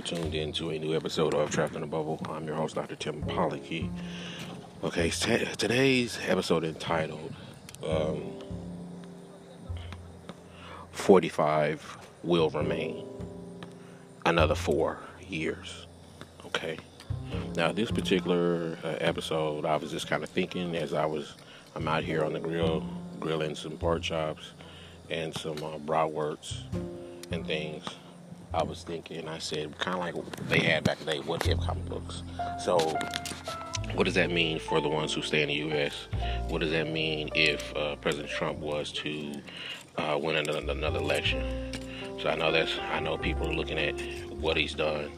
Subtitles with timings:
[0.00, 2.20] tuned in to a new episode of Trapped in a Bubble.
[2.30, 2.96] I'm your host, Dr.
[2.96, 3.90] Tim Pollocky.
[4.82, 7.34] Okay, t- today's episode entitled
[7.86, 8.22] um,
[10.92, 13.06] 45 Will Remain.
[14.24, 15.86] Another four years.
[16.46, 16.78] Okay.
[17.54, 21.34] Now, this particular uh, episode, I was just kind of thinking as I was,
[21.74, 22.86] I'm out here on the grill,
[23.18, 24.52] grilling some pork chops
[25.10, 26.62] and some uh, bratwursts
[27.30, 27.84] and things.
[28.52, 31.46] I was thinking, I said, kind of like they had back in the day, what
[31.46, 32.22] if comic books.
[32.58, 32.78] So,
[33.94, 36.08] what does that mean for the ones who stay in the U.S.?
[36.48, 39.40] What does that mean if uh, President Trump was to
[39.96, 41.70] uh, win another, another election?
[42.20, 43.98] So I know that's I know people are looking at
[44.30, 45.10] what he's done.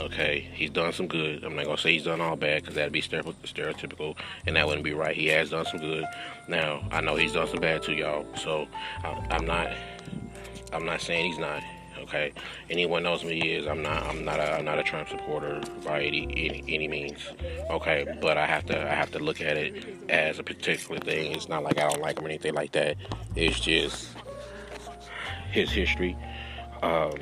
[0.00, 1.44] Okay, he's done some good.
[1.44, 4.84] I'm not gonna say he's done all bad because that'd be stereotypical, and that wouldn't
[4.84, 5.14] be right.
[5.14, 6.04] He has done some good.
[6.48, 8.24] Now I know he's done some bad too, y'all.
[8.36, 8.68] So
[9.04, 9.70] I'm not
[10.72, 11.62] I'm not saying he's not
[12.10, 12.32] okay.
[12.68, 16.02] Anyone knows me is I'm not I'm not a I'm not a Trump supporter by
[16.02, 17.20] any, any any means.
[17.70, 21.32] Okay, but I have to I have to look at it as a particular thing.
[21.32, 22.96] It's not like I don't like him or anything like that.
[23.36, 24.08] It's just
[25.52, 26.16] his history.
[26.82, 27.12] Um,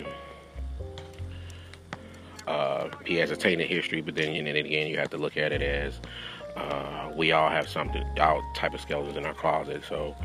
[2.46, 5.36] uh, he has a tainted history, but then and then again you have to look
[5.36, 6.00] at it as
[6.56, 9.82] uh, we all have something, all type of skeletons in our closet.
[9.86, 10.16] So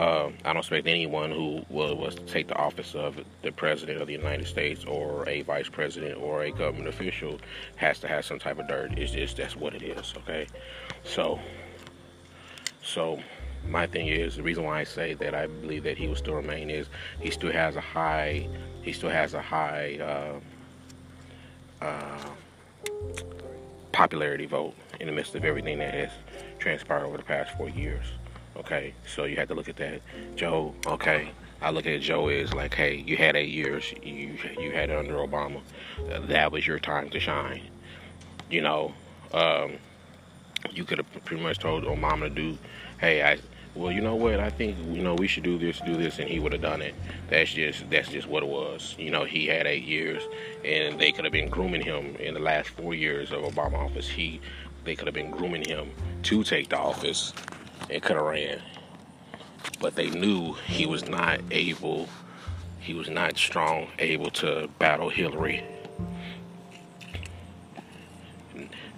[0.00, 4.00] uh, I don't expect anyone who was, was to take the office of the president
[4.00, 7.38] of the United States or a vice president or a government official
[7.76, 8.98] has to have some type of dirt.
[8.98, 10.14] It's just that's what it is.
[10.16, 10.46] Okay,
[11.04, 11.38] so
[12.82, 13.20] so
[13.68, 16.34] my thing is the reason why I say that I believe that he will still
[16.34, 16.86] remain is
[17.20, 18.48] he still has a high
[18.80, 22.30] he still has a high uh, uh,
[23.92, 26.10] popularity vote in the midst of everything that has
[26.58, 28.06] transpired over the past four years.
[28.56, 30.00] Okay, so you have to look at that.
[30.36, 31.30] Joe, okay,
[31.62, 34.96] I look at Joe as like, hey, you had eight years, you you had it
[34.96, 35.60] under Obama,
[36.08, 37.62] that was your time to shine.
[38.50, 38.94] You know,
[39.32, 39.74] um,
[40.72, 42.58] you could have pretty much told Obama to do,
[42.98, 43.38] hey, I,
[43.74, 46.28] well, you know what, I think you know we should do this, do this, and
[46.28, 46.94] he would have done it.
[47.28, 48.96] That's just that's just what it was.
[48.98, 50.22] You know, he had eight years,
[50.64, 54.08] and they could have been grooming him in the last four years of Obama office.
[54.08, 54.40] He,
[54.84, 55.90] they could have been grooming him
[56.24, 57.32] to take the office
[57.90, 58.60] and could have ran.
[59.80, 62.08] But they knew he was not able,
[62.78, 65.64] he was not strong, able to battle Hillary.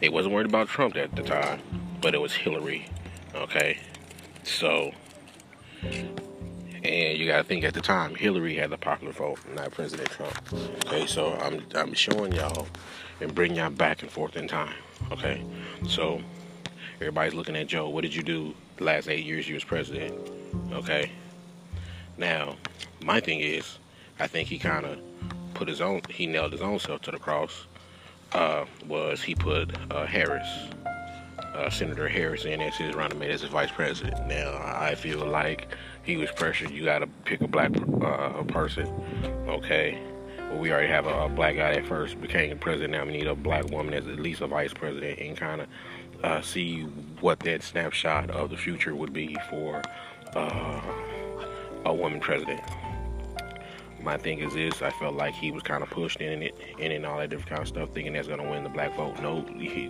[0.00, 1.60] They wasn't worried about Trump at the time,
[2.00, 2.86] but it was Hillary.
[3.34, 3.78] Okay,
[4.42, 4.92] so
[6.84, 10.36] and you gotta think at the time Hillary had the popular vote, not President Trump.
[10.86, 12.66] Okay, so I'm I'm showing y'all
[13.20, 14.74] and bring y'all back and forth in time.
[15.12, 15.44] Okay,
[15.86, 16.20] so
[17.02, 17.88] everybody's looking at Joe.
[17.88, 20.14] What did you do the last eight years you was president?
[20.72, 21.10] Okay.
[22.16, 22.56] Now,
[23.04, 23.78] my thing is,
[24.20, 24.98] I think he kind of
[25.54, 27.66] put his own, he nailed his own self to the cross.
[28.32, 30.46] Uh, was he put uh, Harris,
[31.54, 34.26] uh, Senator Harris, in as his running mate as his vice president?
[34.26, 35.74] Now, I feel like
[36.04, 36.70] he was pressured.
[36.70, 38.86] You got to pick a black uh, person,
[39.48, 39.98] okay?
[40.50, 42.92] Well, we already have a, a, black guy that first became president.
[42.92, 45.68] Now we need a black woman as at least a vice president, and kind of
[46.22, 46.82] uh, see
[47.20, 49.82] what that snapshot of the future would be for
[50.34, 50.80] uh,
[51.84, 52.60] a woman president.
[54.02, 56.90] My thing is this: I felt like he was kind of pushed in it, in
[56.90, 59.20] and all that different kind of stuff, thinking that's gonna win the black vote.
[59.20, 59.42] No,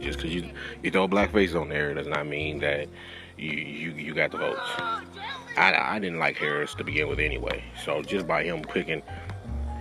[0.03, 0.51] just because you
[0.83, 2.89] you throw blackface on there does not mean that
[3.39, 4.61] you you, you got the votes.
[5.57, 9.03] I, I didn't like Harris to begin with anyway, so just by him picking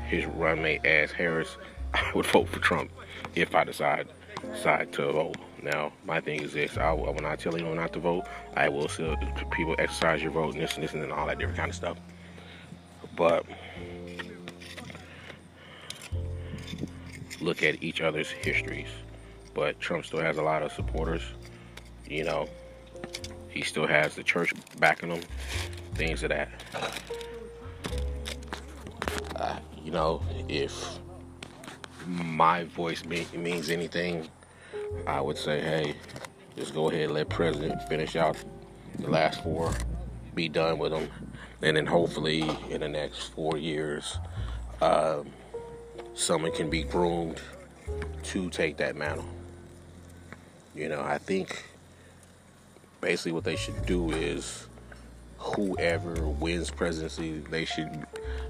[0.08, 1.58] his runmate as Harris,
[1.94, 2.92] I would vote for Trump
[3.36, 4.08] if I decide
[4.54, 5.36] decide to vote.
[5.62, 8.88] Now, my thing is this: I, when I tell anyone not to vote, I will
[8.88, 9.16] still
[9.52, 11.98] people exercise your vote and this and this and all that different kind of stuff.
[13.16, 13.46] But
[17.40, 18.88] look at each other's histories.
[19.54, 21.24] But Trump still has a lot of supporters.
[22.08, 22.50] You know,
[23.50, 25.22] he still has the church backing him,
[25.96, 26.50] things of that.
[29.36, 31.00] Uh, you know, if
[32.08, 34.28] my voice means anything,
[35.08, 35.96] I would say, hey,
[36.56, 38.38] just go ahead and let President finish out
[39.00, 39.74] the last four,
[40.36, 41.10] be done with them,
[41.62, 44.18] and then hopefully in the next four years,
[44.82, 45.30] um,
[46.14, 47.42] someone can be groomed
[48.24, 49.26] to take that mantle.
[50.76, 51.66] You know, I think
[53.02, 54.68] basically what they should do is
[55.38, 58.06] whoever wins presidency, they should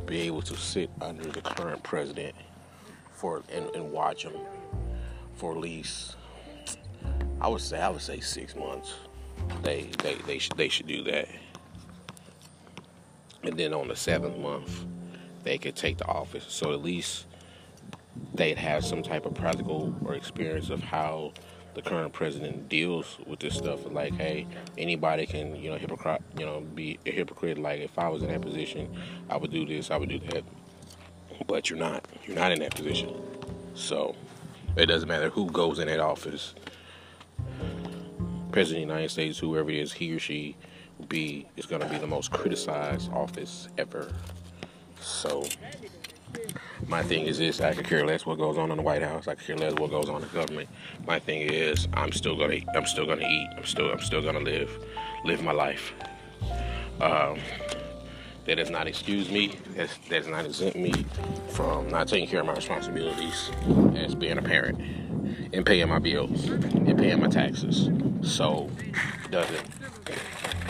[0.05, 2.35] be able to sit under the current president
[3.13, 4.33] for and, and watch him
[5.35, 6.15] for at least
[7.41, 8.93] I would say I would say six months.
[9.63, 11.27] They they they should they should do that.
[13.43, 14.85] And then on the seventh month,
[15.43, 16.45] they could take the office.
[16.47, 17.25] So at least
[18.35, 21.33] they'd have some type of practical or experience of how
[21.73, 23.79] the current president deals with this stuff.
[23.89, 24.45] Like, hey,
[24.77, 27.57] anybody can, you know, hypocrite, you know, be a hypocrite.
[27.57, 28.93] Like, if I was in that position,
[29.29, 30.43] I would do this, I would do that.
[31.47, 32.05] But you're not.
[32.25, 33.19] You're not in that position.
[33.73, 34.15] So
[34.75, 36.53] it doesn't matter who goes in that office.
[38.51, 40.55] President of the United States, whoever it is, he or she
[40.97, 44.11] will be is going to be the most criticized office ever.
[44.99, 45.45] So
[46.87, 49.27] my thing is this: I could care less what goes on in the White House.
[49.27, 50.69] I could care less what goes on in government.
[51.07, 53.49] My thing is, I'm still gonna, I'm still gonna eat.
[53.57, 54.69] I'm still, I'm still gonna live,
[55.25, 55.93] live my life.
[56.99, 57.39] Um,
[58.45, 59.55] that does not excuse me.
[59.75, 61.05] That does not exempt me
[61.49, 63.51] from not taking care of my responsibilities
[63.95, 64.79] as being a parent
[65.53, 67.89] and paying my bills and paying my taxes.
[68.21, 68.69] So,
[69.25, 69.67] it doesn't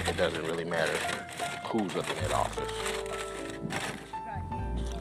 [0.07, 0.97] it doesn't really matter
[1.65, 2.71] who's up in that office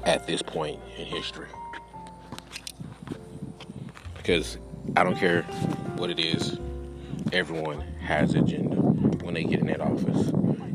[0.05, 1.49] at this point in history.
[4.17, 4.59] Because
[4.97, 5.43] I don't care
[5.97, 6.59] what it is,
[7.33, 10.33] everyone has agenda when they get in that office.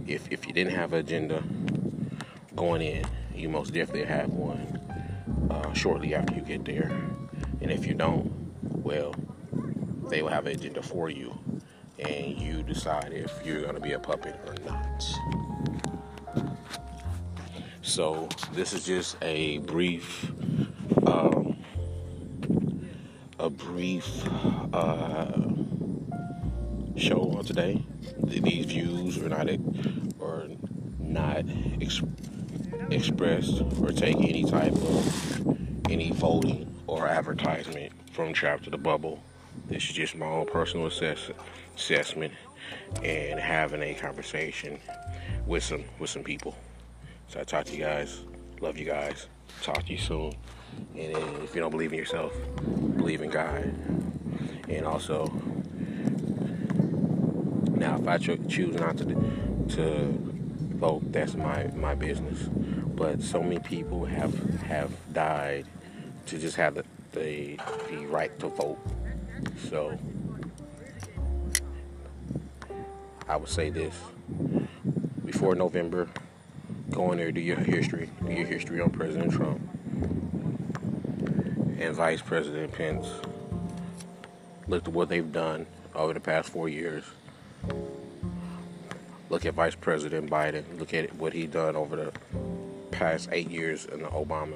[0.08, 1.44] If, if you didn't have an agenda
[2.56, 4.80] going in, you most definitely have one
[5.50, 6.92] uh, shortly after you get there.
[7.62, 8.32] And if you don't,
[8.62, 9.14] well,
[10.10, 11.38] they will have an agenda for you,
[12.00, 15.04] and you decide if you're going to be a puppet or not.
[17.82, 20.32] So this is just a brief,
[21.06, 21.58] um,
[23.40, 24.08] a brief
[24.74, 25.32] uh,
[26.96, 27.84] show on today.
[28.24, 29.50] These views are not
[30.22, 30.48] are
[31.00, 31.46] not
[31.82, 32.02] ex-
[32.92, 35.48] expressed or take any type of
[35.90, 39.22] any voting or advertisement from Trapped in a Bubble.
[39.68, 41.32] This is just my own personal assess-
[41.76, 42.34] assessment
[43.04, 44.80] and having a conversation
[45.46, 46.56] with some with some people.
[47.28, 48.22] So I talk to you guys.
[48.62, 49.28] Love you guys.
[49.62, 50.34] Talk to you soon.
[50.96, 52.34] And if you don't believe in yourself,
[52.98, 53.74] believe in God.
[54.68, 55.28] And also,
[57.72, 59.06] now if I cho- choose not to
[59.70, 60.35] to
[60.76, 62.50] vote, that's my my business.
[62.96, 65.66] But so many people have have died
[66.28, 67.58] to just have the the,
[67.90, 68.80] the right to vote.
[69.70, 69.98] So
[73.28, 73.96] I would say this
[75.26, 76.08] before November
[76.92, 79.60] go in there, do your history, do your history on President Trump
[81.80, 83.08] and Vice President Pence.
[84.68, 87.04] Look at what they've done over the past four years.
[89.36, 90.64] Look at Vice President Biden.
[90.80, 92.14] Look at what he done over the
[92.92, 94.56] past eight years in the Obama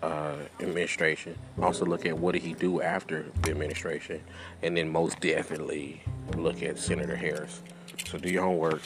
[0.00, 1.36] uh, administration.
[1.60, 4.22] Also look at what did he do after the administration,
[4.62, 6.04] and then most definitely
[6.36, 7.62] look at Senator Harris.
[8.06, 8.80] So do your homework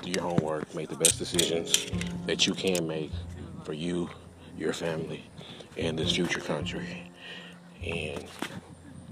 [0.00, 1.90] do your homework, make the best decisions
[2.24, 3.10] that you can make
[3.62, 4.08] for you,
[4.56, 5.22] your family,
[5.76, 7.10] and this future country.
[7.84, 8.24] And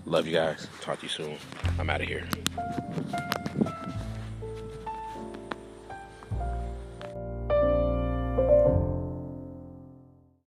[0.07, 0.69] love you guys.
[0.81, 1.37] Talk to you soon.
[1.79, 2.27] I'm out of here.